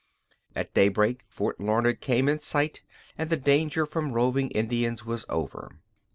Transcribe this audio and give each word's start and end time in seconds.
At 0.55 0.73
daybreak 0.73 1.25
Fort 1.29 1.59
Larned 1.59 2.01
came 2.01 2.27
in 2.27 2.39
sight 2.39 2.81
and 3.19 3.29
the 3.29 3.37
danger 3.37 3.85
from 3.85 4.13
roving 4.13 4.49
Indians 4.49 5.05
was 5.05 5.25
over. 5.29 5.73